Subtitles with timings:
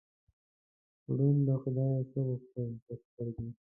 [1.15, 3.47] ړوند له خدایه څه غوښتل؟ دوه سترګې.